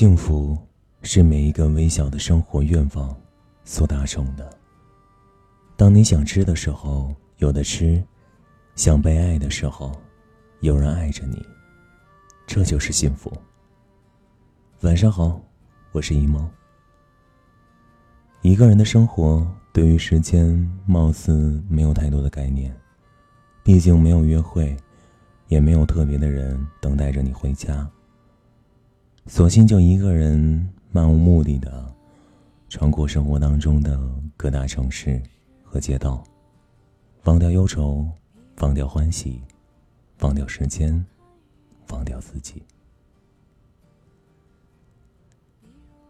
[0.00, 0.56] 幸福
[1.02, 3.14] 是每一个微小的生活愿望
[3.64, 4.50] 所达成的。
[5.76, 8.02] 当你想吃的时候有的吃，
[8.76, 9.94] 想被爱的时候
[10.60, 11.46] 有人爱着你，
[12.46, 13.30] 这就是幸福。
[14.80, 15.38] 晚上好，
[15.92, 16.48] 我是一猫。
[18.40, 22.74] 一个人的生活对于时间貌似没有太多的概念，
[23.62, 24.74] 毕竟没有约会，
[25.48, 27.86] 也没有特别的人等待着你回家。
[29.26, 31.86] 索性就一个人漫无目的的
[32.68, 33.98] 穿过生活当中的
[34.36, 35.22] 各大城市
[35.62, 36.24] 和街道，
[37.24, 38.08] 忘掉忧愁，
[38.58, 39.40] 忘掉欢喜，
[40.20, 41.04] 忘掉时间，
[41.90, 42.62] 忘掉自己。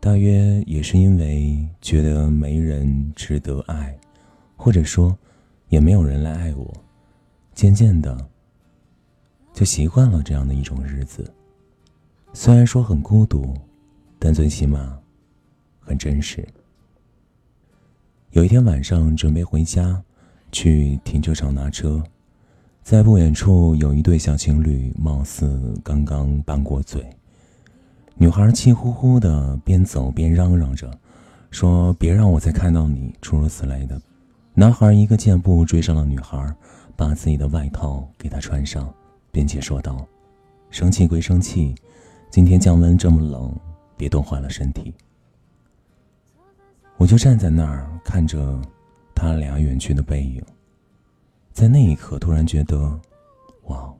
[0.00, 3.98] 大约也是因为觉得没人值得爱，
[4.56, 5.16] 或者说
[5.68, 6.72] 也没有人来爱我，
[7.52, 8.26] 渐渐的
[9.52, 11.30] 就习惯了这样的一种日子。
[12.32, 13.54] 虽然说很孤独，
[14.18, 14.96] 但最起码
[15.80, 16.46] 很真实。
[18.30, 20.00] 有一天晚上准备回家，
[20.52, 22.02] 去停车场拿车，
[22.84, 27.04] 在不远处有一对小情侣，貌似刚刚拌过嘴。
[28.14, 30.88] 女孩气呼呼的边走边嚷嚷着，
[31.50, 34.00] 说：“别让我再看到你！”诸如此类的。
[34.54, 36.54] 男孩一个箭步追上了女孩，
[36.94, 38.92] 把自己的外套给她穿上，
[39.32, 40.06] 并且说道
[40.70, 41.74] ：“生气归生气。”
[42.30, 43.52] 今天降温这么冷，
[43.96, 44.94] 别冻坏了身体。
[46.96, 48.60] 我就站在那儿看着
[49.16, 50.40] 他俩远去的背影，
[51.52, 53.00] 在那一刻突然觉得，
[53.64, 53.92] 哇，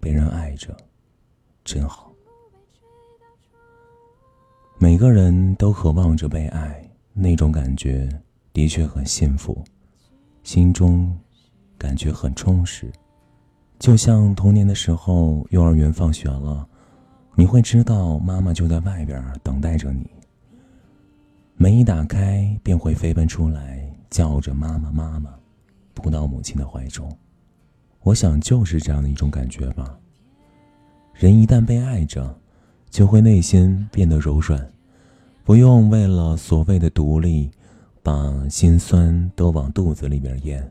[0.00, 0.74] 被人爱着，
[1.62, 2.10] 真好。
[4.78, 8.08] 每个人都渴望着被爱，那种感觉
[8.54, 9.62] 的确很幸福，
[10.42, 11.14] 心中
[11.76, 12.90] 感觉很充实，
[13.78, 16.66] 就像童年的时候，幼儿园放学了。
[17.38, 20.06] 你会知道，妈妈就在外边等待着你。
[21.56, 25.34] 门一打开，便会飞奔出来，叫着“妈妈，妈妈”，
[25.92, 27.14] 扑到母亲的怀中。
[28.00, 29.98] 我想，就是这样的一种感觉吧。
[31.12, 32.34] 人一旦被爱着，
[32.88, 34.66] 就会内心变得柔软，
[35.44, 37.50] 不用为了所谓的独立，
[38.02, 40.66] 把心酸都往肚子里边咽，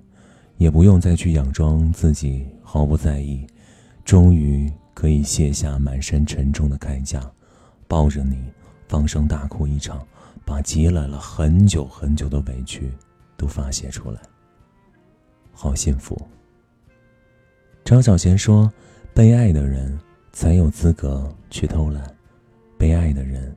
[0.58, 3.46] 也不用再去佯装自己毫不在意。
[4.04, 4.68] 终于。
[4.96, 7.22] 可以卸下满身沉重的铠甲，
[7.88, 8.52] 抱着你
[8.88, 10.04] 放声大哭一场，
[10.44, 12.92] 把积累了很久很久的委屈
[13.38, 14.20] 都发泄出来。
[15.54, 16.20] 好幸福。
[17.84, 18.72] 张小娴说
[19.14, 20.00] ：“被爱的人
[20.32, 22.04] 才有资格去偷懒，
[22.78, 23.56] 被爱的人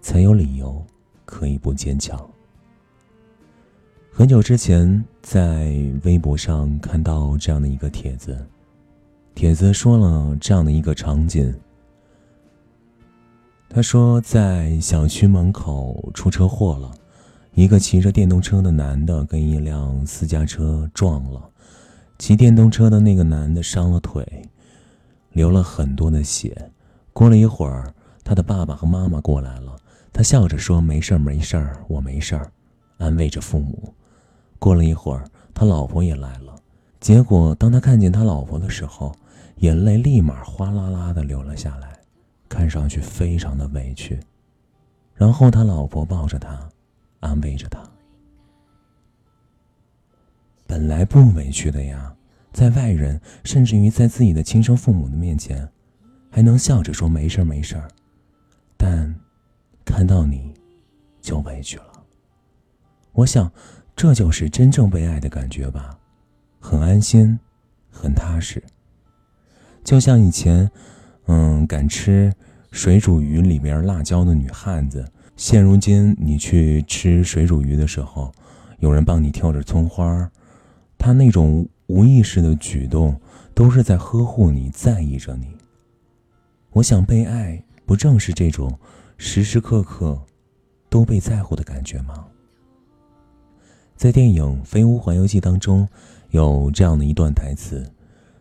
[0.00, 0.84] 才有理由
[1.24, 2.18] 可以不坚强。”
[4.10, 5.72] 很久之前在
[6.04, 8.36] 微博上看到这样的一个帖子。
[9.34, 11.54] 帖子说了这样的一个场景。
[13.68, 16.90] 他说，在小区门口出车祸了，
[17.54, 21.42] 一个骑着电动车的男的跟一辆私家车撞了，
[22.18, 24.24] 骑电动车的那个男的伤了腿，
[25.32, 26.70] 流了很多的血。
[27.14, 29.74] 过了一会儿，他的爸爸和妈妈过来了，
[30.12, 32.52] 他笑着说：“没事儿，没事儿，我没事儿。”
[32.98, 33.94] 安慰着父母。
[34.58, 36.54] 过了一会儿，他老婆也来了，
[37.00, 39.12] 结果当他看见他老婆的时候，
[39.62, 41.96] 眼泪立马哗啦啦的流了下来，
[42.48, 44.18] 看上去非常的委屈。
[45.14, 46.68] 然后他老婆抱着他，
[47.20, 47.80] 安慰着他。
[50.66, 52.12] 本来不委屈的呀，
[52.52, 55.68] 在外人甚至于在自己的亲生父母的面前，
[56.28, 57.80] 还能笑着说没事没事
[58.76, 59.14] 但
[59.84, 60.52] 看到你，
[61.20, 62.04] 就委屈了。
[63.12, 63.48] 我想，
[63.94, 65.96] 这就是真正被爱的感觉吧，
[66.58, 67.38] 很安心，
[67.92, 68.60] 很踏实。
[69.84, 70.70] 就像以前，
[71.26, 72.32] 嗯，敢吃
[72.70, 75.04] 水煮鱼里边辣椒的女汉子，
[75.36, 78.32] 现如今你去吃水煮鱼的时候，
[78.78, 80.30] 有人帮你挑着葱花，
[80.96, 83.20] 他那种无意识的举动，
[83.54, 85.48] 都是在呵护你，在意着你。
[86.70, 88.78] 我想被爱，不正是这种
[89.18, 90.18] 时时刻刻
[90.88, 92.24] 都被在乎的感觉吗？
[93.96, 95.86] 在电影《飞屋环游记》当中，
[96.30, 97.84] 有这样的一段台词。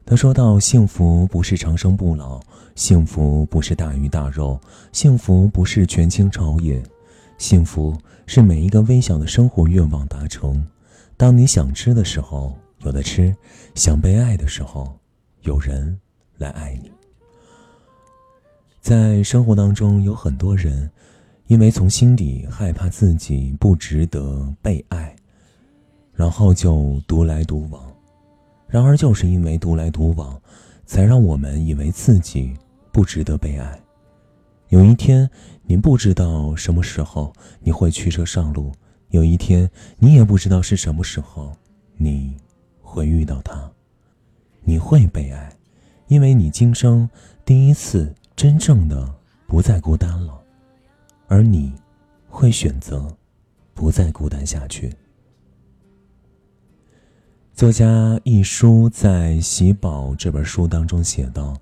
[0.03, 2.41] 他说到：“幸福不是长生不老，
[2.75, 4.59] 幸福不是大鱼大肉，
[4.91, 6.83] 幸福不是权倾朝野，
[7.37, 7.95] 幸福
[8.25, 10.65] 是每一个微小的生活愿望达成。
[11.15, 13.33] 当你想吃的时候有的吃，
[13.73, 14.91] 想被爱的时候
[15.43, 15.97] 有人
[16.37, 16.91] 来爱你。
[18.81, 20.89] 在生活当中，有很多人
[21.47, 25.15] 因为从心底害怕自己不值得被爱，
[26.11, 27.81] 然后就独来独往。”
[28.71, 30.41] 然而，就是因为独来独往，
[30.85, 32.57] 才让我们以为自己
[32.89, 33.77] 不值得被爱，
[34.69, 35.29] 有一天，
[35.63, 38.71] 你不知道什么时候你会驱车上路；
[39.09, 39.69] 有一天，
[39.99, 41.53] 你也不知道是什么时候
[41.97, 42.37] 你
[42.81, 43.69] 会遇到他。
[44.63, 45.53] 你会被爱，
[46.07, 47.09] 因为你今生
[47.43, 49.13] 第一次真正的
[49.47, 50.41] 不再孤单了，
[51.27, 51.73] 而你
[52.29, 53.13] 会选择
[53.73, 54.93] 不再孤单下去。
[57.53, 61.55] 作家一书在《喜宝》这本书当中写道：“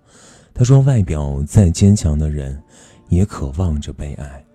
[0.53, 2.61] 他说，外表再坚强的人。”
[3.09, 4.45] 也渴望着被爱。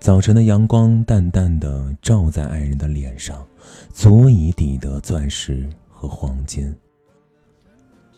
[0.00, 3.46] 早晨的阳光淡淡的照在爱人的脸上，
[3.92, 6.74] 足以抵得钻石和黄金。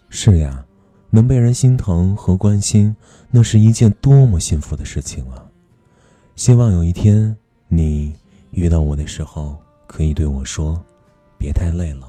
[0.09, 0.65] 是呀，
[1.11, 2.95] 能被人心疼和关心，
[3.29, 5.45] 那是一件多么幸福的事情啊！
[6.37, 8.15] 希望有一天你
[8.53, 9.59] 遇到我的时候，
[9.89, 10.81] 可以对我说
[11.37, 12.07] ：“别太累了，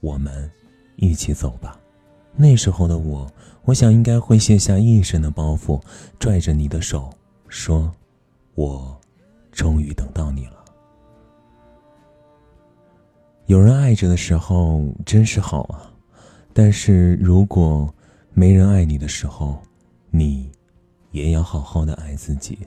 [0.00, 0.50] 我们
[0.96, 1.78] 一起走吧。”
[2.36, 3.30] 那时候的我。
[3.64, 5.78] 我想应该会卸下一身的包袱，
[6.18, 7.12] 拽着你的手，
[7.48, 7.92] 说
[8.56, 8.98] ：“我
[9.52, 10.64] 终于等到你了。”
[13.44, 15.92] 有人爱着的时候真是好啊，
[16.54, 17.94] 但是如果
[18.32, 19.60] 没人爱你的时候，
[20.10, 20.50] 你
[21.10, 22.58] 也要好好的爱自己。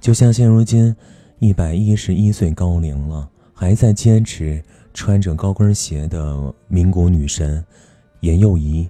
[0.00, 0.96] 就像现如今
[1.38, 4.60] 一百一十一岁高龄了，还在坚持
[4.94, 7.62] 穿着高跟鞋的民国女神
[8.20, 8.88] 严幼仪。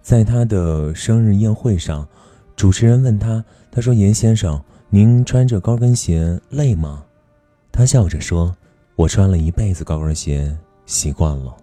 [0.00, 2.08] 在她的生日宴会上，
[2.56, 4.58] 主持人问她：“他说严先生，
[4.88, 7.04] 您穿着高跟鞋累吗？”
[7.70, 8.56] 他笑着说
[8.96, 10.56] ：“我穿了一辈子高跟鞋，
[10.86, 11.54] 习惯了。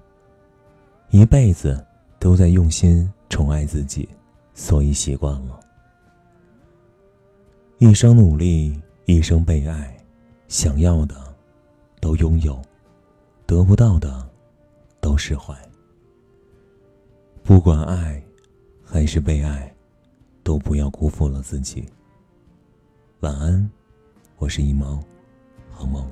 [1.09, 1.83] 一辈子
[2.19, 4.07] 都在用心宠爱自己，
[4.53, 5.59] 所以习惯了。
[7.79, 9.95] 一生努力，一生被爱，
[10.47, 11.15] 想要的
[11.99, 12.59] 都拥有，
[13.47, 14.29] 得不到的
[15.01, 15.55] 都释怀。
[17.43, 18.21] 不管爱。”
[18.89, 19.75] 还是被爱，
[20.43, 21.85] 都不要辜负了自己。
[23.19, 23.69] 晚安，
[24.37, 25.03] 我是一猫，
[25.69, 26.09] 好梦。